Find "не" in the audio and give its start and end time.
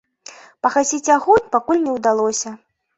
1.87-1.91